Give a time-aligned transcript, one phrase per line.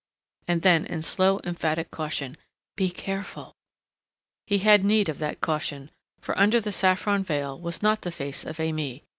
[0.47, 2.35] and then, in slow emphatic caution,
[2.75, 3.53] "Be careful!"
[4.47, 5.91] He had need of that caution.
[6.21, 9.03] For under the saffron veil was not the face of Aimée.